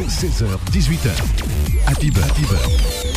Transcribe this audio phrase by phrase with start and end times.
[0.00, 1.10] 16h, 18h.
[1.86, 2.70] Happy Beurre, Happy Beurre,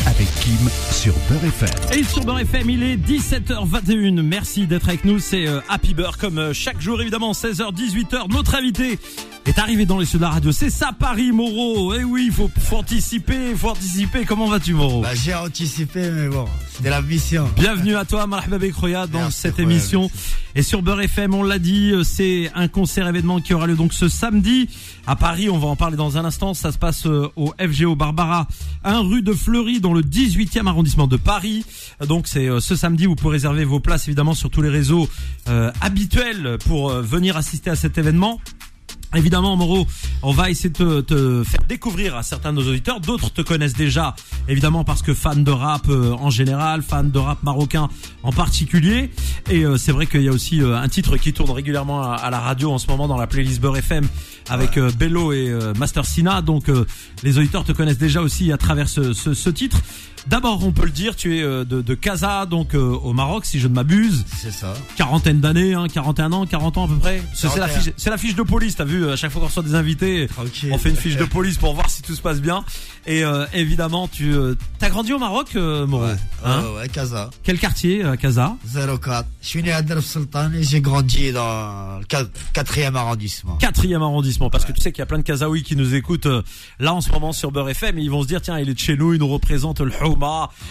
[0.06, 1.98] avec Kim sur Beurre FM.
[1.98, 4.20] Et sur Beurre FM, il est 17h21.
[4.20, 5.18] Merci d'être avec nous.
[5.18, 8.30] C'est euh, Happy Beurre comme euh, chaque jour, évidemment, 16h, 18h.
[8.30, 8.98] Notre invité
[9.46, 10.50] est arrivé dans les studios de la radio.
[10.50, 11.94] C'est ça, Paris, Moreau.
[11.94, 14.24] Eh oui, il faut, faut anticiper, faut anticiper.
[14.24, 15.02] Comment vas-tu, Moreau?
[15.02, 17.48] Bah, j'ai anticipé, mais bon, c'était la mission.
[17.56, 20.02] Bienvenue à toi, Marhaba Bekroya, dans Merci, cette émission.
[20.02, 20.34] merci.
[20.56, 23.76] Et sur Beurre FM, on l'a dit, euh, c'est un concert événement qui aura lieu
[23.76, 24.68] donc ce samedi
[25.06, 25.48] à Paris.
[25.48, 26.52] On va en parler dans un instant.
[26.54, 28.48] Ça se passe euh, au FGO Barbara,
[28.84, 31.64] 1 rue de Fleury, dans le 18e arrondissement de Paris.
[32.08, 33.06] Donc c'est euh, ce samedi.
[33.06, 35.08] Vous pouvez réserver vos places évidemment sur tous les réseaux
[35.48, 38.40] euh, habituels pour venir assister à cet événement.
[39.16, 39.86] Évidemment, Moreau,
[40.22, 43.00] on va essayer de te, te faire découvrir à certains de nos auditeurs.
[43.00, 44.14] D'autres te connaissent déjà,
[44.48, 47.88] évidemment, parce que fan de rap euh, en général, fan de rap marocain
[48.22, 49.10] en particulier.
[49.50, 52.14] Et euh, c'est vrai qu'il y a aussi euh, un titre qui tourne régulièrement à,
[52.14, 54.06] à la radio en ce moment dans la playlist Beurre FM
[54.48, 56.42] avec euh, Bello et euh, Master Sina.
[56.42, 56.84] Donc euh,
[57.22, 59.78] les auditeurs te connaissent déjà aussi à travers ce, ce, ce titre.
[60.28, 63.44] D'abord, on peut le dire, tu es euh, de, de Casa, donc euh, au Maroc,
[63.46, 64.74] si je ne m'abuse C'est ça.
[64.96, 67.22] quarantaine d'années, hein, 41 ans, 40 ans à peu près.
[67.34, 67.80] C'est la 41.
[67.80, 68.76] fiche, la fiche de police.
[68.76, 70.70] T'as vu, à chaque fois qu'on reçoit des invités, Tranquille.
[70.72, 72.64] on fait une fiche de police pour voir si tout se passe bien.
[73.06, 76.06] Et euh, évidemment, tu euh, t'as grandi au Maroc, euh, Moreau.
[76.06, 77.30] Ouais, Hein ouais, ouais, Casa.
[77.44, 78.56] Quel quartier, à Casa
[79.00, 79.26] 04.
[79.42, 82.04] Je suis né à Darf Sultan et j'ai grandi dans le
[82.54, 83.56] 4e arrondissement.
[83.56, 86.26] Quatrième arrondissement, parce que tu sais qu'il y a plein de Kazaouis qui nous écoutent
[86.26, 86.42] euh,
[86.80, 88.74] là en ce moment sur Beurre FM et ils vont se dire tiens il est
[88.74, 89.92] de chez nous, il nous représente le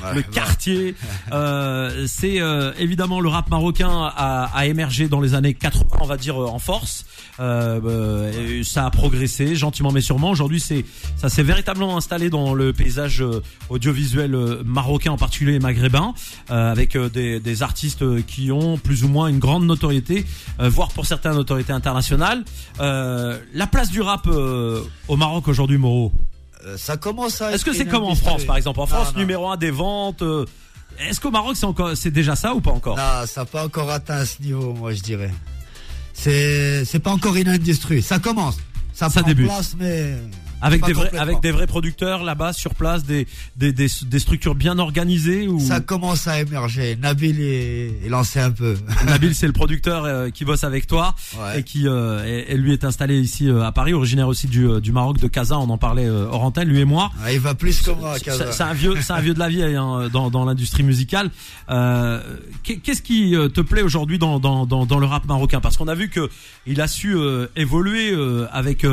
[0.04, 0.96] Ouais, le quartier.
[1.32, 6.06] Euh, c'est euh, évidemment le rap marocain a, a émergé dans les années 80, on
[6.06, 7.06] va dire euh, en force.
[7.40, 10.30] Euh, euh, ça a progressé gentiment mais sûrement.
[10.30, 10.86] Aujourd'hui c'est
[11.16, 14.36] ça s'est véritablement installé dans le paysage euh, audiovisuel
[14.66, 16.14] marocain en particulier et maghrébin,
[16.52, 20.26] euh, avec des, des artistes qui ont plus ou moins une grande notoriété,
[20.60, 22.44] euh, voire pour certains notoriété internationale.
[22.80, 26.12] Euh, la place du rap euh, au Maroc aujourd'hui, Moreau?
[26.66, 28.16] Euh, ça commence à Est-ce que c'est comme en.
[28.16, 28.80] France, par exemple?
[28.80, 29.19] En France, non.
[29.19, 30.21] numéro un des ventes.
[30.23, 30.45] euh,
[30.99, 32.97] Est-ce qu'au Maroc c'est encore c'est déjà ça ou pas encore?
[32.97, 35.31] Non, ça n'a pas encore atteint ce niveau, moi, je dirais.
[36.14, 38.02] C'est, c'est pas encore une industrie.
[38.02, 38.58] Ça commence.
[38.93, 39.48] Ça, Ça prend débute.
[39.48, 40.15] place, mais.
[40.61, 44.20] Avec pas des vrais avec des vrais producteurs là-bas sur place, des des, des des
[44.20, 45.60] structures bien organisées ou?
[45.60, 46.95] Ça commence à émerger.
[46.95, 48.76] Nabil est, est lancé un peu.
[49.05, 51.60] Nabil c'est le producteur euh, qui bosse avec toi Ouais.
[51.60, 54.67] et qui euh, et, et lui est installé ici euh, à Paris, originaire aussi du
[54.67, 57.11] euh, du Maroc de Casa, on en parlait euh, hors antenne, lui et moi.
[57.23, 59.76] Ouais, il va plus que moi, C'est un vieux, c'est un vieux de la vieille
[59.76, 61.30] hein, dans, dans l'industrie musicale.
[61.70, 62.22] Euh,
[62.64, 65.60] qu'est- Qu'est-ce qui te plaît aujourd'hui dans, dans, dans, dans le rap marocain?
[65.61, 66.30] Parce qu'on a vu que
[66.66, 68.86] il a su euh, évoluer euh, avec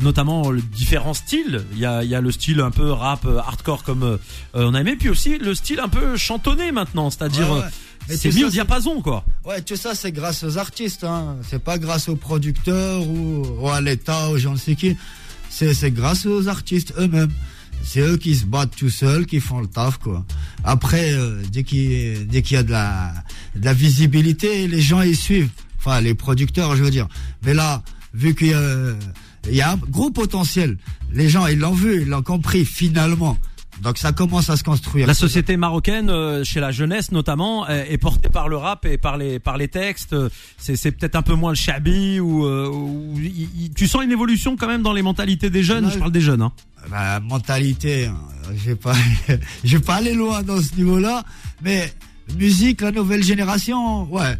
[0.00, 0.60] notamment le-
[1.08, 1.64] différents styles.
[1.72, 4.18] Il y a, il y a le style un peu rap euh, hardcore comme euh,
[4.54, 7.60] on a aimé, puis aussi le style un peu chantonné maintenant, c'est-à-dire Ouais,
[8.10, 9.24] euh, c'est mis au diapason quoi.
[9.44, 11.04] Ouais, tout ça, c'est grâce aux artistes.
[11.04, 11.36] Hein.
[11.48, 14.96] C'est pas grâce aux producteurs ou, ou à l'État ou j'en sais qui.
[15.50, 17.32] C'est, grâce aux artistes eux-mêmes.
[17.82, 20.24] C'est eux qui se battent tout seuls, qui font le taf, quoi.
[20.62, 23.14] Après, euh, dès qu'il, y a de la,
[23.54, 25.48] de la visibilité, les gens y suivent.
[25.78, 27.08] Enfin, les producteurs, je veux dire.
[27.44, 27.82] Mais là,
[28.12, 28.94] vu qu'il y a,
[29.48, 30.78] il y a un gros potentiel,
[31.12, 33.36] les gens, ils l'ont vu, ils l'ont compris, finalement.
[33.82, 35.06] Donc ça commence à se construire.
[35.06, 38.98] La société marocaine, euh, chez la jeunesse notamment, euh, est portée par le rap et
[38.98, 40.16] par les par les textes.
[40.56, 44.02] C'est c'est peut-être un peu moins le shabi ou, euh, ou- y- y- tu sens
[44.02, 45.88] une évolution quand même dans les mentalités des jeunes?
[45.92, 46.42] Je parle des jeunes.
[46.42, 46.52] Hein.
[46.90, 48.16] Bah, mentalité, hein,
[48.56, 48.94] je vais pas,
[49.64, 51.22] je vais pas aller loin dans ce niveau-là,
[51.62, 51.92] mais
[52.36, 54.36] musique, la nouvelle génération, ouais,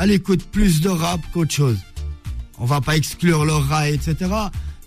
[0.00, 1.76] elle écoute plus de rap qu'autre chose.
[2.60, 4.16] On va pas exclure le rap, etc.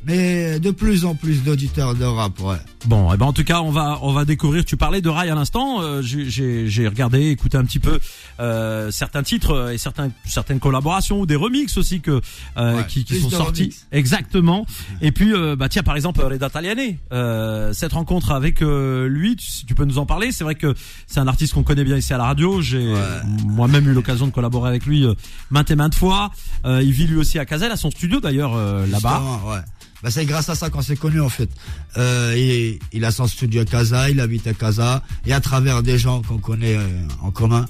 [0.03, 2.55] Mais de plus en plus d'auditeurs de rap, ouais.
[2.87, 4.65] Bon, et ben en tout cas, on va on va découvrir.
[4.65, 5.81] Tu parlais de Rai à l'instant.
[5.83, 7.99] euh, j'ai- regardé, écouté un petit peu
[8.39, 12.19] euh, certains titres euh, et certains certaines collaborations ou des remixes aussi que
[12.57, 13.61] euh, Ouais, qui, qui sont sortis.
[13.61, 13.85] remixes.
[13.91, 14.65] Exactement.
[15.01, 19.35] Et puis euh, bah tiens par exemple Reda Taliani, euh, cette rencontre avec euh, lui,
[19.35, 20.31] tu, si tu peux nous en parler?
[20.31, 20.73] C'est vrai que
[21.05, 22.59] c'est un artiste qu'on connaît bien ici à la radio.
[22.61, 22.97] J'ai Ouais.
[23.45, 25.13] moi-même eu l'occasion de collaborer avec lui euh,
[25.51, 26.31] maintes et maintes fois.
[26.65, 29.21] Euh, il vit lui aussi à Cazel, à son studio d'ailleurs euh, là-bas.
[29.45, 29.57] Ouais.
[30.03, 31.49] Bah, c'est grâce à ça qu'on s'est connus en fait.
[31.97, 35.83] Euh, il, il a son studio à Casa, il habite à Casa, et à travers
[35.83, 36.87] des gens qu'on connaît euh,
[37.21, 37.65] en commun,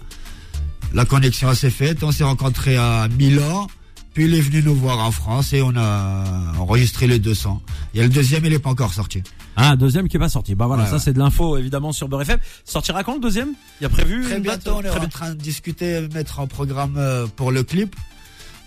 [0.93, 2.03] la connexion s'est faite.
[2.03, 3.67] On s'est rencontrés à Milan,
[4.13, 6.23] puis il est venu nous voir en France et on a
[6.57, 7.61] enregistré les 200.
[7.95, 9.23] Et le deuxième, il est pas encore sorti.
[9.57, 10.55] Ah, un deuxième qui est pas sorti.
[10.55, 11.01] Bah voilà, Ouais, ça ouais.
[11.03, 12.39] c'est de l'info évidemment sur Beurre FM.
[12.63, 13.49] Sortira quand le deuxième?
[13.79, 16.39] Il y a prévu Très une date bientôt, on est en train de discuter, mettre
[16.39, 17.93] en programme euh, pour le clip.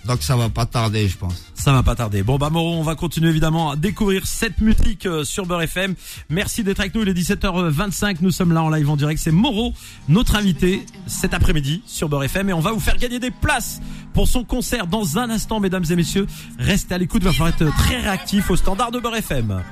[0.06, 1.50] Donc ça va pas tarder, je pense.
[1.54, 2.22] Ça va pas tarder.
[2.22, 5.94] Bon bah Moreau, on va continuer évidemment à découvrir cette musique euh, sur Beurre FM.
[6.28, 7.02] Merci d'être avec nous.
[7.02, 8.18] Il est 17h25.
[8.20, 9.20] Nous sommes là en live en direct.
[9.22, 9.72] C'est Moreau,
[10.08, 13.80] notre invité cet après-midi sur Beurre FM et on va vous faire gagner des places
[14.12, 16.26] pour son concert dans un instant, mesdames et messieurs.
[16.58, 17.22] Restez à l'écoute.
[17.22, 19.62] Il va falloir être très réactif au standard de Beurre FM.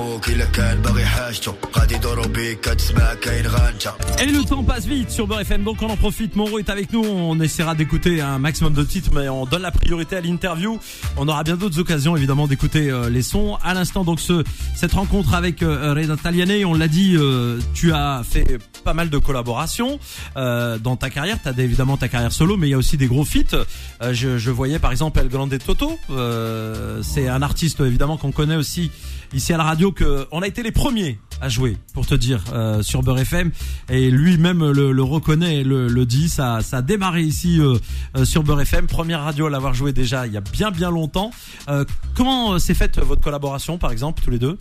[0.00, 4.86] خوك الا كان باغي حاجته غادي يدورو بيك كتسمع كاين غانجه Et le temps passe
[4.86, 6.36] vite sur Beurre FM, donc on en profite.
[6.36, 7.04] Moro est avec nous.
[7.04, 10.78] On essaiera d'écouter un maximum de titres, mais on donne la priorité à l'interview.
[11.18, 13.58] On aura bien d'autres occasions, évidemment, d'écouter euh, les sons.
[13.62, 14.42] À l'instant, donc ce
[14.74, 19.10] cette rencontre avec euh, Reda Taliane, on l'a dit, euh, tu as fait pas mal
[19.10, 19.92] de collaborations
[20.36, 21.38] euh, dans ta carrière.
[21.42, 23.54] Tu as évidemment ta carrière solo, mais il y a aussi des gros feats.
[23.54, 25.90] Euh, je, je voyais par exemple El Grande Toto.
[26.10, 28.90] Euh, C'est un artiste évidemment qu'on connaît aussi
[29.33, 29.91] ici à la radio.
[29.91, 33.51] Que on a été les premiers à jouer, pour te dire, euh, sur Beurre FM.
[33.89, 36.29] Et lui-même le, le reconnaît et le, le dit.
[36.29, 37.77] Ça, ça a démarré ici euh,
[38.15, 38.87] euh, sur Beurre FM.
[38.87, 41.31] Première radio à l'avoir joué déjà il y a bien bien longtemps.
[41.67, 41.83] Euh,
[42.15, 44.57] comment euh, s'est faite votre collaboration, par exemple, tous les deux?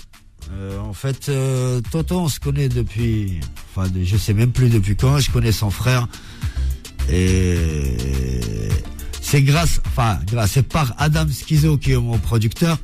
[0.52, 1.30] Euh, en fait,
[1.90, 3.40] Toto, on se connaît depuis.
[3.76, 5.18] Enfin, je sais même plus depuis quand.
[5.18, 6.08] Je connais son frère.
[7.12, 7.56] Et
[9.20, 9.80] c'est grâce.
[9.86, 10.52] Enfin, grâce.
[10.52, 12.78] C'est par Adam Schizo qui est mon producteur.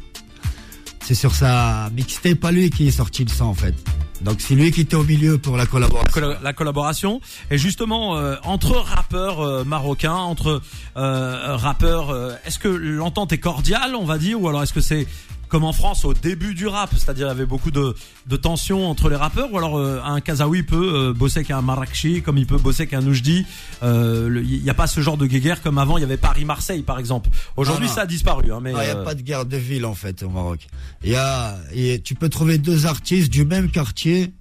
[1.06, 3.74] C'est sur sa mixtape, pas lui qui est sorti le son en fait.
[4.22, 6.10] Donc c'est lui qui était au milieu pour la collaboration.
[6.12, 7.20] Colla- la collaboration
[7.50, 10.60] et justement euh, entre rappeurs euh, marocains entre
[10.96, 15.06] euh, rappeurs est-ce que l'entente est cordiale on va dire ou alors est-ce que c'est
[15.48, 17.94] comme en France au début du rap c'est-à-dire il y avait beaucoup de,
[18.26, 21.62] de tensions entre les rappeurs ou alors euh, un Kazaoui peut euh, bosser avec un
[21.62, 23.44] Marrakchi comme il peut bosser avec un Noujdi
[23.82, 26.82] Euh, il n'y a pas ce genre de guéguerre comme avant il y avait Paris-Marseille
[26.82, 27.94] par exemple aujourd'hui non.
[27.94, 29.94] ça a disparu hein, mais il n'y a euh, pas de guerre de ville en
[29.94, 30.66] fait au Maroc.
[31.04, 34.32] Il y a, et tu peux trouver deux artistes du même quartier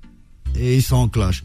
[0.58, 1.44] et ils sont en clash.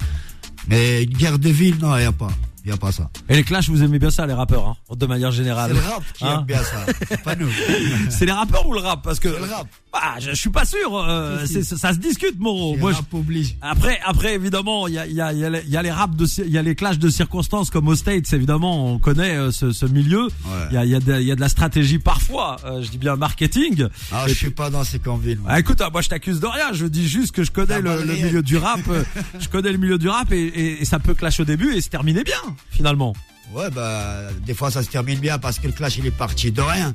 [0.68, 2.30] Mais une guerre de ville, non, il n'y a pas.
[2.70, 3.10] A pas ça.
[3.28, 5.78] et les clashs vous aimez bien ça les rappeurs hein, de manière C'est générale le
[5.78, 6.86] rap qui Hein aime bien ça.
[7.08, 7.48] C'est pas nous.
[8.10, 9.02] c'est les rappeurs ou le rap?
[9.02, 9.66] Parce que C'est le rap.
[9.92, 10.96] Ah, je, je suis pas sûr.
[10.96, 11.52] euh, Si, si.
[11.54, 12.76] c'est- ça, ça se discute, Moro.
[12.76, 13.56] Moi, rap oblige.
[13.60, 16.26] après, après, évidemment, il y a, y, a, y, a y a les raps de,
[16.46, 18.32] il y a les clashs de circonstances comme aux States.
[18.32, 20.28] Évidemment, on connaît euh, ce, ce milieu.
[20.70, 22.56] Il y, a, il y, a de, y a de la stratégie parfois.
[22.64, 23.86] euh, je dis bien marketing.
[24.12, 25.16] Ah, je suis pas dans ces moi.
[25.48, 26.72] Ah, écoute, ah, moi je t'accuse de rien.
[26.72, 28.80] Je dis juste que je connais le, milieu du rap.
[28.88, 29.02] euh,
[29.40, 31.80] je connais le milieu du rap et, et, et ça peut clash au début et
[31.80, 32.36] se terminer bien
[32.70, 33.14] finalement.
[33.52, 36.52] Ouais, bah, des fois ça se termine bien parce que le clash il est parti
[36.52, 36.94] de rien.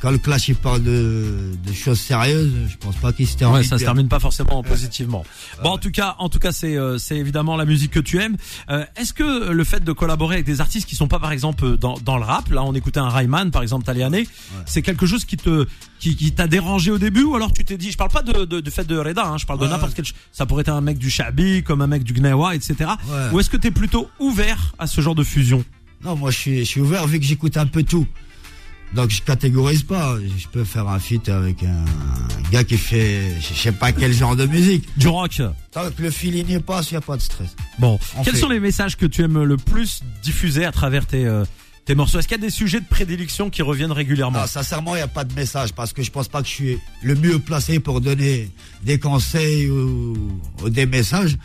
[0.00, 3.56] Quand le clash il parle de, de choses sérieuses, je pense pas qu'il se termine
[3.58, 5.24] Ouais, ça se termine pas forcément positivement.
[5.64, 8.20] Bon, en tout cas, en tout cas, c'est euh, c'est évidemment la musique que tu
[8.20, 8.36] aimes.
[8.70, 11.76] Euh, Est-ce que le fait de collaborer avec des artistes qui sont pas par exemple
[11.76, 14.28] dans dans le rap, là on écoutait un Rayman par exemple Taliané,
[14.66, 15.66] c'est quelque chose qui te
[15.98, 18.44] qui, qui t'a dérangé au début ou alors tu t'es dit, je parle pas de
[18.44, 19.70] de, de fait de Reda, hein, je parle de Ouais.
[19.70, 22.74] n'importe quel, ça pourrait être un mec du Shabi comme un mec du Gnewa, etc.
[23.08, 23.16] Ouais.
[23.32, 25.64] Ou est-ce que t'es plutôt ouvert à ce genre de fusion?
[26.04, 28.06] Non, moi je suis, je suis ouvert vu que j'écoute un peu tout.
[28.94, 30.16] Donc je catégorise pas.
[30.38, 31.84] Je peux faire un feat avec un
[32.50, 34.88] gars qui fait, je sais pas quel genre de musique.
[34.96, 35.42] Du rock.
[35.72, 37.54] Tant que le feeling y passe, il y a pas de stress.
[37.78, 38.40] Bon, On quels fait.
[38.40, 41.44] sont les messages que tu aimes le plus diffuser à travers tes euh,
[41.84, 42.18] tes morceaux?
[42.18, 44.40] Est-ce qu'il y a des sujets de prédilection qui reviennent régulièrement?
[44.40, 46.52] Non, sincèrement, il y a pas de message parce que je pense pas que je
[46.54, 48.50] suis le mieux placé pour donner
[48.84, 50.16] des conseils ou,
[50.62, 51.36] ou des messages.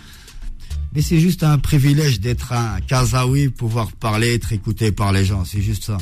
[0.95, 5.43] Mais c'est juste un privilège d'être un Kazaoui, pouvoir parler, être écouté par les gens.
[5.43, 5.97] C'est juste ça.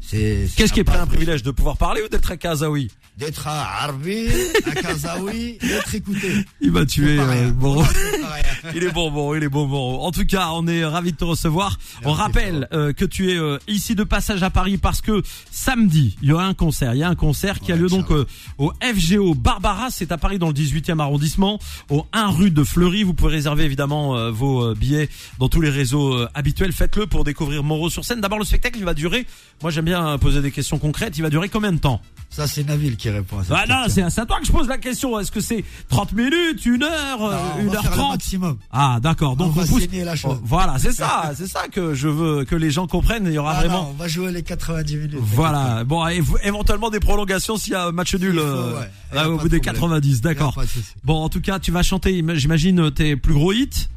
[0.00, 2.90] C'est, Qu'est-ce qui est pas pas un privilège de pouvoir parler ou d'être un Kazaoui?
[3.16, 4.28] D'être un Harbi,
[4.66, 6.32] un Kazaoui, d'être écouté.
[6.60, 7.54] Il m'a tué, euh, rien.
[8.74, 10.00] Il est bon, bon, il est bon, bon.
[10.00, 11.78] En tout cas, on est ravis de te recevoir.
[12.04, 16.16] On rappelle euh, que tu es euh, ici de passage à Paris parce que samedi,
[16.22, 16.94] il y aura un concert.
[16.94, 18.26] Il y a un concert qui a lieu donc euh,
[18.58, 19.88] au FGO Barbara.
[19.90, 23.02] C'est à Paris dans le 18e arrondissement, au 1 rue de Fleury.
[23.02, 26.72] Vous pouvez réserver évidemment euh, vos euh, billets dans tous les réseaux habituels.
[26.72, 28.20] Faites-le pour découvrir Moreau sur scène.
[28.20, 29.26] D'abord, le spectacle, il va durer.
[29.62, 31.16] Moi, j'aime bien poser des questions concrètes.
[31.18, 32.00] Il va durer combien de temps?
[32.30, 34.04] Ça, c'est Nabil qui répond à cette Ah non, question.
[34.08, 35.18] c'est c'est à toi que je pose la question.
[35.18, 38.58] Est-ce que c'est 30 minutes, une heure, Non, une heure faire le 30 maximum.
[38.70, 39.86] Ah d'accord, donc On on, va pousse.
[39.92, 40.36] la chose.
[40.38, 43.26] Oh, voilà, c'est ça, c'est ça que je veux que les gens comprennent.
[43.26, 43.82] Il y aura Ah vraiment.
[43.84, 45.14] non, on va jouer les 90 minutes.
[45.20, 45.84] Voilà.
[45.84, 46.06] Bon,
[46.42, 48.90] éventuellement des prolongations s'il y a match nul faut, euh, ouais.
[49.12, 49.74] Là, au bout de des problème.
[50.00, 50.16] 90.
[50.16, 50.62] Y a D'accord.
[51.04, 53.88] Bon, en tout cas, tu vas chanter, j'imagine, tes plus gros hits.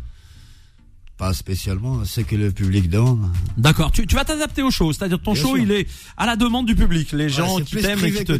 [1.17, 3.29] Pas spécialement, c'est que le public demande.
[3.55, 3.91] D'accord.
[3.91, 5.57] Tu, tu vas t'adapter au show, c'est-à-dire ton Bien show, sûr.
[5.59, 8.33] il est à la demande du public, les gens Ouais, qui t'aiment et qui te.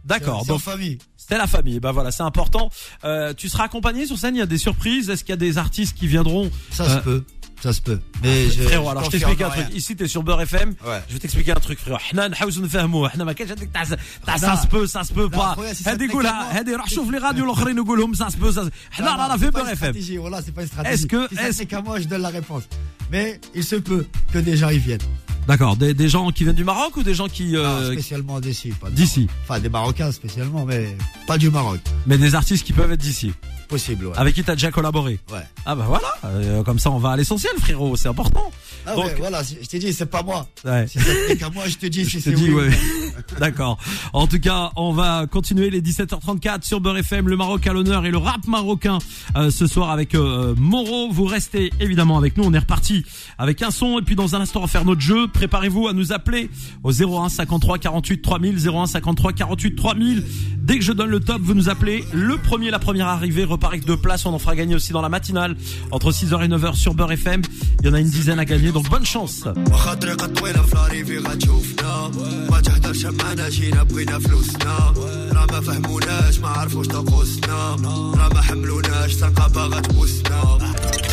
[0.00, 0.04] chose.
[0.04, 0.42] D'accord.
[0.44, 0.98] C'est en Donc famille.
[1.16, 1.80] c'était la famille.
[1.80, 2.70] Ben voilà, c'est important.
[3.04, 4.34] Euh, tu seras accompagné sur scène.
[4.36, 5.10] Il y a des surprises.
[5.10, 7.24] Est-ce qu'il y a des artistes qui viendront Ça Euh, se peut.
[7.62, 7.98] Ça se peut.
[8.22, 9.66] Mais je, frérot, alors je t'explique un confirme truc.
[9.68, 9.76] rien.
[9.78, 10.74] Ici, t'es sur Beurre FM.
[10.86, 11.02] Ouais.
[11.08, 11.98] Je vais t'expliquer un truc, frérot.
[11.98, 13.08] حنا نحاولوا نفهموه.
[13.08, 13.84] حنا ما كاينش هذيك تاع
[14.26, 15.54] تاع ça se peut, ça se peut لا، pas.
[15.54, 18.28] خويا، si ça هذه te قولها plaît هذه روح شوف لي راديو الاخرين نقولهم ça
[18.30, 19.76] se peut, ça se- حنا Non, non, رانا c'est في pas Beurre une FM.
[19.92, 20.16] stratégie.
[20.16, 20.94] Voilà, c'est pas une stratégie.
[20.94, 22.62] Est-ce que- si ça est-ce- c'est qu'à moi, je donne la réponse.
[23.10, 25.06] Mais il se peut que des gens y viennent.
[25.47, 28.39] D'accord, des, des gens qui viennent du Maroc ou des gens qui Non, euh, spécialement
[28.39, 28.73] d'ici.
[28.91, 29.27] d'ici.
[29.43, 30.95] Enfin, des Marocains spécialement, mais
[31.27, 31.79] pas du Maroc.
[32.05, 33.33] mais des artistes qui peuvent être d'ici.
[33.71, 34.05] Possible.
[34.07, 34.13] Ouais.
[34.17, 35.39] Avec qui t'as déjà collaboré Ouais.
[35.65, 38.51] Ah bah voilà, euh, comme ça on va à l'essentiel frérot, c'est important.
[38.85, 40.47] Ah Donc- ouais, voilà, je t'ai dit, c'est pas moi.
[40.65, 40.85] Ouais.
[40.87, 42.51] Si ça tenait qu'à moi, je te dis Je c'est oui.
[42.53, 42.69] ouais.
[43.39, 43.77] D'accord.
[44.13, 48.05] En tout cas, on va continuer les 17h34 sur Beurre FM, le Maroc à l'honneur
[48.05, 48.97] et le rap marocain
[49.37, 51.09] euh, ce soir avec euh, Moro.
[51.11, 52.43] Vous restez évidemment avec nous.
[52.43, 53.05] On est reparti
[53.37, 55.27] avec un son et puis dans un instant on va faire notre jeu.
[55.27, 56.49] Préparez-vous à nous appeler
[56.83, 60.23] au 01 53 48 3000, 01 53 48 3000.
[60.57, 62.03] Dès que je donne le top, vous nous appelez.
[62.13, 64.25] Le premier, la première arrivée paris de places.
[64.25, 65.55] On en fera gagner aussi dans la matinale.
[65.91, 67.41] Entre 6h et 9h sur Beurre FM.
[67.79, 69.45] Il y en a une dizaine à gagner, donc bonne chance.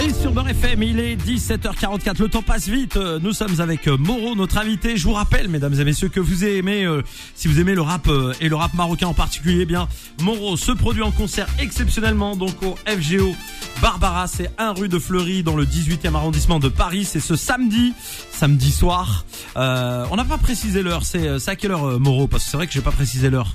[0.04, 2.20] Et sur Beurre FM, il est 17h44.
[2.20, 2.96] Le temps passe vite.
[2.96, 4.96] Nous sommes avec euh, Moreau, notre invité.
[4.96, 7.02] Je vous rappelle, mesdames et messieurs, que vous aimez, euh,
[7.34, 9.88] si vous aimez le rap euh, et le rap marocain en particulier, eh bien,
[10.22, 13.34] Moreau se produit en concert exceptionnellement donc au FGO
[13.82, 14.26] Barbara.
[14.26, 17.04] C'est 1 rue de Fleury dans le 18e arrondissement de Paris.
[17.04, 17.92] C'est ce samedi,
[18.30, 19.24] samedi soir.
[19.56, 21.04] Euh, on n'a pas précisé l'heure.
[21.04, 23.30] C'est euh, à quelle heure, euh, Moro Parce que c'est vrai que j'ai pas précisé
[23.30, 23.54] l'heure.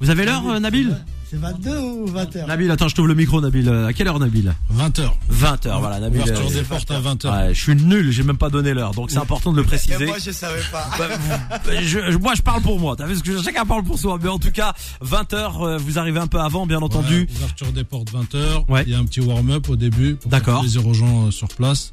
[0.00, 0.94] Vous avez l'heure, euh, Nabil
[1.30, 3.66] C'est 22 ou 21 Nabil, attends, je t'ouvre le micro, Nabil.
[3.68, 5.10] Euh, À quelle heure, Nabil 20h.
[5.32, 6.20] 20h, voilà, Nabil.
[6.20, 7.30] Ouverture euh, des portes à 20h.
[7.48, 9.66] Ouais, je suis nul, j'ai même pas donné l'heure, donc c'est important de le Et
[9.66, 10.04] préciser.
[10.06, 10.88] moi, je savais pas.
[10.98, 12.94] Bah, je- je- moi, je parle pour moi.
[12.94, 15.98] T'as vu ce que chacun parle pour soi, mais en tout cas, 20 h vous
[15.98, 17.20] arrivez un peu avant, bien entendu.
[17.20, 18.66] Ouais, ouverture des portes 20h.
[18.68, 18.84] Ouais.
[18.86, 20.54] Il y a un petit warm-up au début pour D'accord.
[20.54, 21.90] faire plaisir aux gens sur place.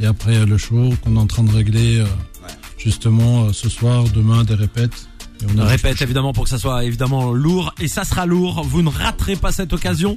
[0.00, 2.02] Et après le show qu'on est en train de régler
[2.78, 5.08] justement ce soir, demain des répètes.
[5.42, 8.62] Et on Répète évidemment pour que ça soit évidemment lourd et ça sera lourd.
[8.64, 10.16] Vous ne raterez pas cette occasion.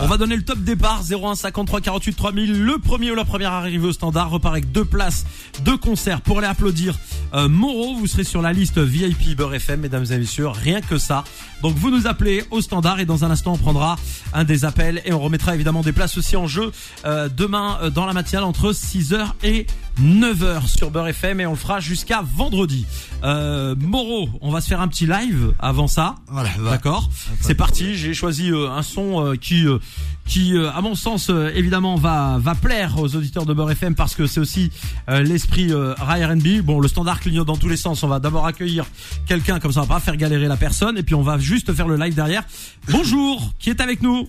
[0.00, 2.62] On va donner le top départ 01 53 48 3000.
[2.62, 5.24] Le premier ou la première arrivée au standard repart avec deux places,
[5.64, 6.98] deux concerts pour aller applaudir
[7.34, 7.94] euh, Moro.
[7.94, 10.48] Vous serez sur la liste VIP Beurre FM, mesdames et messieurs.
[10.48, 11.24] Rien que ça.
[11.62, 13.96] Donc vous nous appelez au standard et dans un instant on prendra
[14.34, 16.70] un des appels et on remettra évidemment des places aussi en jeu
[17.04, 19.66] euh, demain euh, dans la matinale entre 6h et
[20.00, 22.86] 9h sur Beurre FM et on le fera jusqu'à vendredi.
[23.24, 26.16] Euh, Moro, on va se faire un petit live avant ça.
[26.28, 26.50] Voilà.
[26.70, 27.08] D'accord.
[27.40, 27.94] C'est parti.
[27.94, 29.78] J'ai choisi euh, un son euh, qui, euh,
[30.26, 33.94] qui, euh, à mon sens, euh, évidemment, va va plaire aux auditeurs de Beurre FM
[33.94, 34.70] parce que c'est aussi
[35.08, 36.60] euh, l'esprit euh, Rai R&B.
[36.62, 38.02] Bon, le standard clignote dans tous les sens.
[38.02, 38.84] On va d'abord accueillir
[39.26, 41.72] quelqu'un comme ça, on va pas faire galérer la personne et puis on va juste
[41.72, 42.44] faire le live derrière.
[42.90, 43.52] Bonjour.
[43.58, 44.28] Qui est avec nous?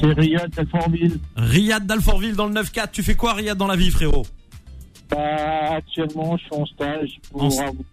[0.00, 1.18] C'est Riyad Alfortville.
[1.36, 2.88] Riyad d'Alfortville dans le 9-4.
[2.92, 4.26] Tu fais quoi, Riyad, dans la vie, frérot?
[5.10, 7.48] Bah, actuellement, je suis en stage pour, En-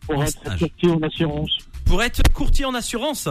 [0.05, 0.59] pour en être stage.
[0.59, 1.57] courtier en assurance.
[1.85, 3.27] Pour être courtier en assurance?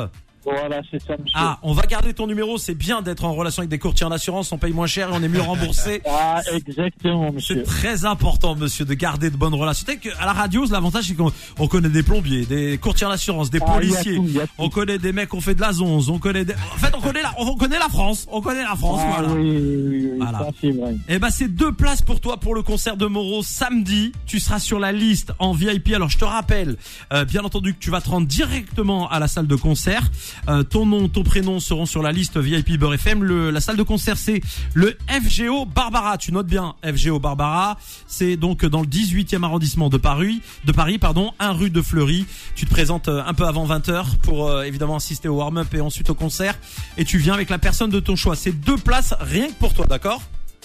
[0.46, 1.32] Voilà, c'est ça, monsieur.
[1.34, 2.56] Ah, on va garder ton numéro.
[2.56, 4.52] C'est bien d'être en relation avec des courtiers en assurance.
[4.52, 6.02] On paye moins cher et on est mieux remboursé.
[6.18, 7.62] Ah, exactement, C'est monsieur.
[7.64, 9.84] très important, monsieur, de garder de bonnes relations.
[9.86, 13.10] Tu sais qu'à la radio, l'avantage, c'est qu'on on connaît des plombiers, des courtiers en
[13.10, 14.16] assurance, des Ah, policiers.
[14.16, 14.28] tout.
[14.58, 16.08] On connaît des mecs qui ont fait de la zonze.
[16.10, 16.54] On connaît des...
[16.54, 18.26] En fait, on connaît la, on connaît la France.
[18.30, 19.34] On connaît la France, Ah voilà.
[19.34, 20.38] oui, oui, oui, Voilà.
[20.38, 20.94] ça c'est vrai.
[21.08, 24.12] Eh ben, c'est deux places pour toi pour le concert de Moreau samedi.
[24.26, 25.92] Tu seras sur la liste en VIP.
[25.94, 26.76] Alors, je te rappelle,
[27.12, 30.02] euh, bien entendu, que tu vas te rendre directement à la salle de concert.
[30.48, 33.22] Euh, ton nom, ton prénom seront sur la liste VIP Beurre FM.
[33.22, 34.40] Le, la salle de concert, c'est
[34.74, 36.18] le FGO Barbara.
[36.18, 37.78] Tu notes bien FGO Barbara.
[38.06, 42.26] C'est donc dans le 18e arrondissement de Paris, de Paris, pardon, un rue de Fleury.
[42.54, 45.80] Tu te présentes euh, un peu avant 20h pour euh, évidemment assister au warm-up et
[45.80, 46.58] ensuite au concert.
[46.96, 48.36] Et tu viens avec la personne de ton choix.
[48.36, 50.22] C'est deux places rien que pour toi, d'accord?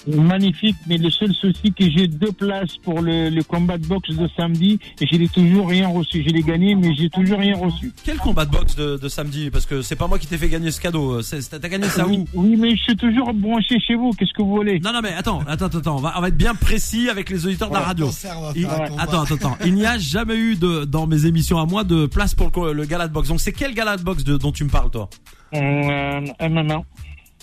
[0.08, 4.10] Magnifique, mais le seul souci que j'ai deux places pour le, le combat de boxe
[4.10, 6.24] de samedi et je n'ai toujours rien reçu.
[6.28, 7.92] Je l'ai gagné, mais j'ai toujours rien reçu.
[8.04, 9.50] Quel combat de boxe de, de samedi?
[9.52, 11.22] Parce que c'est pas moi qui t'ai fait gagner ce cadeau.
[11.22, 12.12] T'as gagné ça où?
[12.12, 14.12] oui, oui, mais je suis toujours branché chez vous.
[14.12, 14.80] Qu'est-ce que vous voulez?
[14.80, 15.98] Non, non, mais attends, attends, attends.
[15.98, 18.10] On va, on va être bien précis avec les auditeurs de la radio.
[18.56, 19.58] Il- attends, attends, attends.
[19.66, 22.86] Il n'y a jamais eu de, dans mes émissions à moi de place pour le
[22.86, 23.28] gala de boxe.
[23.30, 25.10] Donc c'est quel gala de boxe de- dont tu me parles, toi?
[25.54, 26.82] Euh, MMA.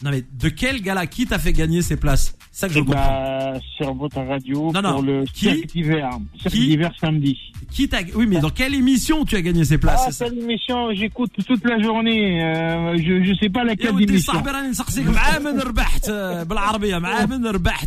[0.03, 2.37] Non mais de quel gars là qui t'a fait gagner ces places?
[2.53, 3.53] C'est ça que je eh ben, comprends.
[3.53, 4.93] Bah, sur votre radio non, non.
[4.95, 7.37] pour le qui cirque d'hiver, cirque d'hiver samedi.
[7.71, 10.93] Qui t'a Oui, mais dans quelle émission tu as gagné ces places Ah, cette émission,
[10.93, 12.43] j'écoute toute la journée.
[12.43, 14.33] Euh, je je sais pas laquelle émission.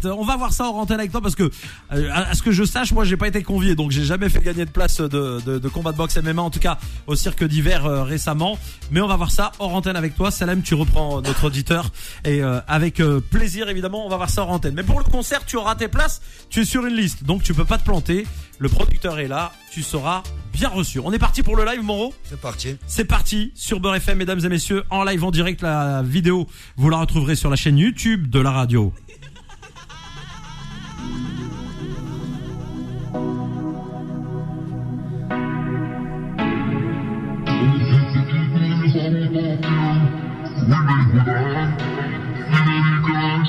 [0.05, 1.43] On va voir ça en rentrée avec toi parce que
[1.93, 4.41] euh, à ce que je sache, moi j'ai pas été convié donc j'ai jamais fait
[4.41, 6.77] gagner de place de, de, de combat de boxe MMA en tout cas
[7.07, 8.57] au cirque d'hiver euh, récemment,
[8.91, 10.31] mais on va voir ça en antenne avec toi.
[10.31, 11.91] Salem, tu reprends notre auditeur
[12.25, 14.73] et euh, avec euh, plaisir évidemment on va voir ça hors antenne.
[14.75, 16.21] Mais pour le concert tu auras tes places.
[16.49, 17.23] Tu es sur une liste.
[17.23, 18.25] Donc tu peux pas te planter.
[18.59, 19.51] Le producteur est là.
[19.71, 20.99] Tu seras bien reçu.
[20.99, 22.77] On est parti pour le live Moro C'est parti.
[22.85, 25.61] c'est parti sur Beurre FM, mesdames et messieurs, en live en direct.
[25.61, 28.93] La vidéo, vous la retrouverez sur la chaîne YouTube de la radio.
[43.43, 43.47] I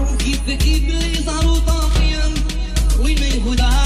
[0.00, 3.02] will be the Iblis out of the way.
[3.02, 3.83] We may go down.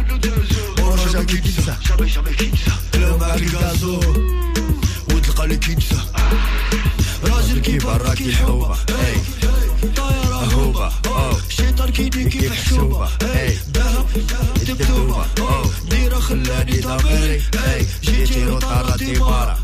[0.00, 0.26] البنود
[0.80, 4.00] ورا جا كيتسا جامي جامي كيتسا لو معاك الكازو
[5.14, 6.00] وتلقى لي كيتسا
[7.24, 8.76] راجل كيبان راك الحومة
[9.96, 10.92] طايرة هوبة
[11.48, 13.08] الشيطان كيدي كيف حشومة
[13.74, 14.06] ذهب
[14.68, 15.24] دبدومة
[15.90, 17.42] ديرة خلاني ضميري
[18.02, 19.58] جيتي وطارة ديمارة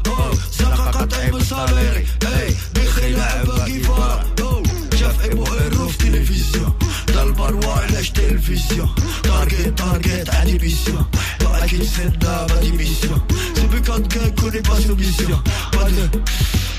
[11.87, 13.21] بقى كيتسنى با دي ميسيون
[13.55, 16.19] سيبي كان كان كوني با سوميسيون با دو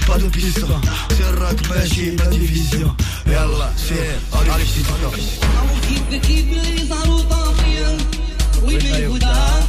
[0.08, 0.80] با دو بيسون
[1.18, 7.98] سرك ماشي با ديفيزيون يلا سير عليك سيدنا كيف كيف صاروا طاغيا
[8.62, 9.62] وين ما يهودان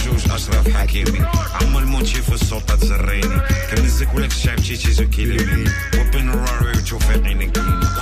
[0.00, 1.20] جوج جوج اشرف حكيمي
[1.60, 5.64] عم المونتي في السلطة تزريني كنزك ولا في الشعب تشي زو كيليمي
[5.98, 7.58] وبين الراري وتشوف عينك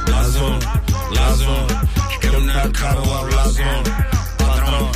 [0.09, 0.59] لازون
[1.13, 1.67] لازون
[2.11, 3.83] حكمنا الكروة ولازون
[4.41, 4.93] باترون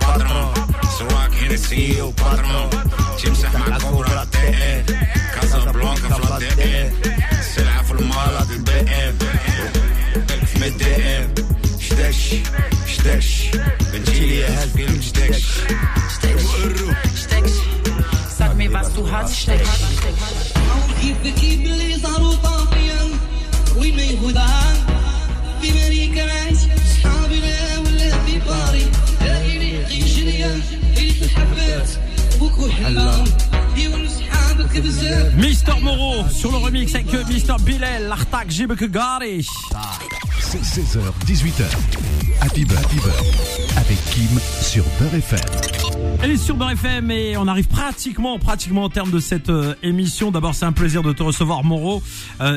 [0.00, 0.54] باترون
[0.98, 2.70] سواق هينسي وباترون
[3.24, 4.84] تمسح مع كورة تي ان
[5.34, 7.11] كازا بلانكا في لا دي ام سلعة في
[37.43, 38.47] Mister Bilal, l'Artak
[38.87, 39.43] Gari.
[40.61, 41.63] C'est 16h, 18h.
[42.41, 42.97] Happy Bird, Happy.
[43.75, 45.39] Avec Kim sur Beurre FM.
[46.21, 49.73] Elle est sur Beurre FM et on arrive pratiquement, pratiquement au terme de cette euh,
[49.81, 50.29] émission.
[50.29, 52.03] D'abord, c'est un plaisir de te recevoir, Moreau,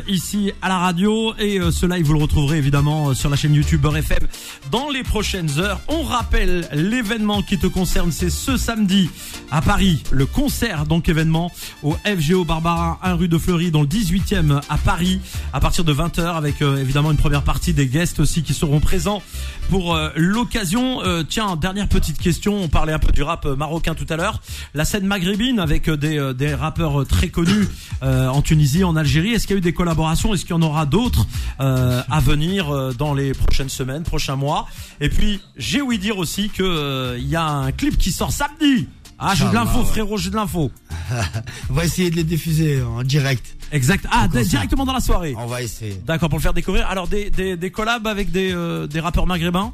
[0.07, 1.33] ici à la radio.
[1.39, 4.29] Et euh, ce live, vous le retrouverez évidemment euh, sur la chaîne YouTube Beurre FM
[4.71, 5.81] dans les prochaines heures.
[5.89, 9.09] On rappelle l'événement qui te concerne, c'est ce samedi
[9.51, 13.87] à Paris, le concert donc événement au FGO Barbara 1 rue de Fleury dans le
[13.87, 15.21] 18e à Paris
[15.53, 18.81] à partir de 20h avec euh, évidemment une première partie des guests aussi qui seront
[18.81, 19.23] présents
[19.71, 21.03] pour euh, l'occasion.
[21.03, 24.17] Euh, tiens, dernière petite question, on parlait un peu du rap euh, marocain tout à
[24.17, 24.41] l'heure.
[24.75, 27.69] La scène maghrébine avec des, des rappeurs très connus
[28.03, 30.35] en Tunisie, en Algérie, est-ce qu'il y a eu des collaborations?
[30.35, 31.27] Est-ce qu'il y en aura d'autres
[31.59, 34.67] à venir dans les prochaines semaines, prochains mois?
[35.01, 38.89] Et puis, j'ai ouï dire aussi que il y a un clip qui sort samedi.
[39.19, 40.71] Ah, j'ai de l'info, frérot, j'ai de l'info.
[41.71, 43.45] On va essayer de les diffuser en direct.
[43.73, 44.07] Exact.
[44.11, 45.35] Ah, directement dans la soirée.
[45.37, 46.01] On va essayer.
[46.07, 46.87] D'accord, pour le faire découvrir.
[46.89, 49.73] Alors, des, des, des collabs avec des, euh, des rappeurs maghrébins?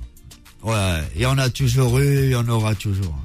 [0.63, 3.17] Ouais, il y en a toujours eu, il y en aura toujours.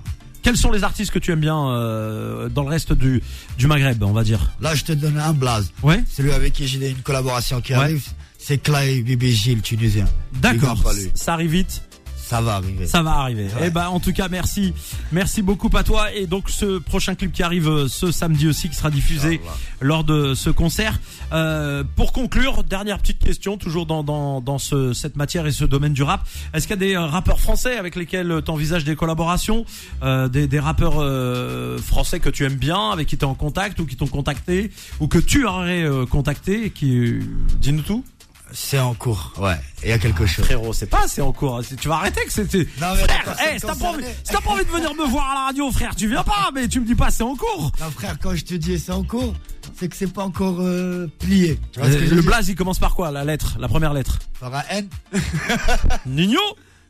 [0.42, 3.22] Quels sont les artistes que tu aimes bien euh, dans le reste du,
[3.58, 4.52] du Maghreb, on va dire?
[4.62, 5.72] Là, je te donne un blaze.
[5.84, 6.02] Ouais.
[6.10, 7.80] Celui avec qui j'ai une collaboration qui Ouais.
[7.80, 10.06] arrive, c'est Clay Bibi Gilles, tunisien.
[10.42, 10.82] D'accord,
[11.16, 11.84] ça arrive vite.
[12.28, 12.88] Ça va arriver.
[12.88, 13.46] Ça va arriver.
[13.46, 13.68] Ouais.
[13.68, 14.74] Eh ben, en tout cas, merci,
[15.12, 16.14] merci beaucoup à toi.
[16.14, 19.40] Et donc, ce prochain clip qui arrive euh, ce samedi aussi, qui sera diffusé
[19.80, 21.00] lors de ce concert.
[21.32, 25.66] Euh, pour conclure, dernière petite question, toujours dans dans dans ce cette matière et ce
[25.66, 26.28] domaine du rap.
[26.54, 29.66] Est-ce qu'il y a des euh, rappeurs français avec lesquels tu envisages des collaborations,
[30.04, 33.36] euh, des des rappeurs euh, français que tu aimes bien, avec qui tu es en
[33.36, 37.20] contact ou qui t'ont contacté ou que tu aurais euh, contacté et qui
[37.60, 38.04] dis-nous tout.
[38.54, 39.56] C'est en cours, ouais.
[39.84, 40.46] Il y a quelque chose.
[40.46, 41.62] Frérot, c'est pas, c'est en cours.
[41.64, 42.66] C'est- Tu vas arrêter que c'était.
[42.66, 45.34] Frère, personne eh, si t'as pas, envie- si pas envie de venir me voir à
[45.34, 47.72] la radio, frère, tu viens pas, mais tu me dis pas c'est en cours.
[47.80, 49.34] Non, frère, quand je te dis c'est en cours,
[49.78, 51.60] c'est que c'est pas encore euh, plié.
[51.74, 53.68] Tu vois ce que je Euh, le blaze, il commence par quoi La lettre, la
[53.68, 54.18] première lettre?
[54.40, 54.88] Par un N
[56.06, 56.40] Nino?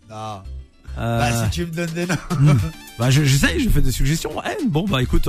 [0.10, 0.42] Non.
[1.00, 2.16] Euh, Bah, si tu me donnes des noms.
[2.40, 2.58] hmm.
[2.98, 4.32] Bah, je- j'essaye, je fais des suggestions.
[4.44, 5.28] N, bon, bah écoute,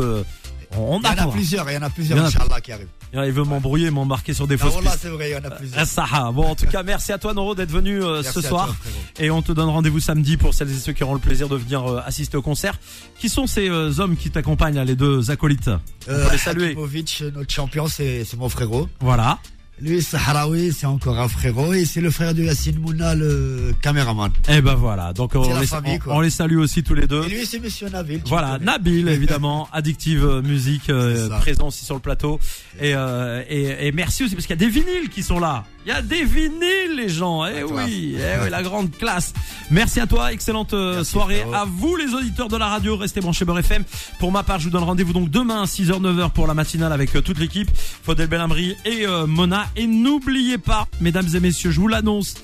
[0.73, 2.89] euh, on Il y en a plusieurs, il y en a plusieurs, Inch'Allah, qui arrivent.
[3.13, 4.99] Il veut m'embrouiller, m'embarquer sur des Non, fausses pistes.
[5.01, 5.81] c'est vrai, il y en a plusieurs.
[5.81, 6.31] Ah, ça, ah.
[6.33, 8.67] Bon, en tout cas, merci à toi, Noro, d'être venu euh, ce soir.
[8.67, 8.77] toi,
[9.19, 11.57] et on te donne rendez-vous samedi pour celles et ceux qui auront le plaisir de
[11.57, 12.79] venir euh, assister au concert.
[13.19, 15.69] Qui sont ces euh, hommes qui t'accompagnent, les deux acolytes?
[15.69, 16.67] On Euh, peut les saluer.
[16.67, 18.89] Hakimovic, notre champion, c'est c'est mon frérot.
[19.01, 19.39] Voilà.
[19.81, 21.73] Lui, Sahraoui, c'est encore un frérot.
[21.73, 24.31] Et c'est le frère de Yassine Mouna, le caméraman.
[24.49, 25.13] Et ben voilà.
[25.13, 26.15] Donc on les, famille, on- quoi.
[26.17, 27.25] on les salue aussi tous les deux.
[27.25, 28.21] Et lui, c'est Monsieur Nabil.
[28.27, 28.59] Voilà.
[28.59, 32.41] Nabil évidemment, Addictive euh, Musique euh, présent aussi sur le plateau
[32.81, 35.65] et, euh, et et merci aussi parce qu'il y a des vinyles qui sont là.
[35.89, 37.47] Il y a des vinyles les gens.
[37.47, 39.33] Eh oui, eh oui, la grande classe.
[39.71, 43.23] Merci à toi, excellente euh, Merci, soirée à vous les auditeurs de la radio, restez
[43.23, 43.85] branchés Beurre FM.
[44.19, 47.17] Pour ma part, je vous donne rendez-vous donc demain 6h 9h pour la matinale avec
[47.17, 51.81] euh, toute l'équipe, Faudel Bellamri et euh, Mona et n'oubliez pas mesdames et messieurs, je
[51.81, 52.35] vous l'annonce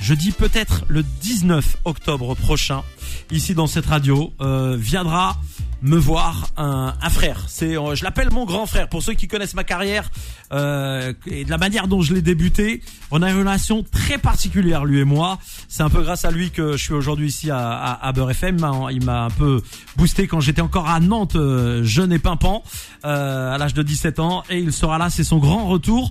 [0.00, 2.82] je dis peut-être le 19 octobre prochain,
[3.30, 5.36] ici dans cette radio, euh, viendra
[5.80, 7.44] me voir un, un frère.
[7.46, 8.88] C'est, euh, je l'appelle mon grand frère.
[8.88, 10.10] Pour ceux qui connaissent ma carrière
[10.52, 12.82] euh, et de la manière dont je l'ai débuté,
[13.12, 15.38] on a une relation très particulière lui et moi.
[15.68, 18.56] C'est un peu grâce à lui que je suis aujourd'hui ici à, à, à FM.
[18.56, 19.62] Il m'a- Il m'a un peu
[19.96, 22.64] boosté quand j'étais encore à Nantes, euh, jeune et pimpant,
[23.04, 25.10] euh, à l'âge de 17 ans, et il sera là.
[25.10, 26.10] C'est son grand retour.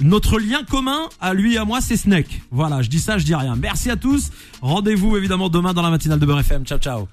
[0.00, 2.42] Notre lien commun à lui et à moi, c'est Snake.
[2.50, 3.56] Voilà, je dis ça, je dis rien.
[3.56, 4.30] Merci à tous.
[4.60, 6.64] Rendez-vous évidemment demain dans la matinale de Beurre FM.
[6.64, 7.08] Ciao, ciao.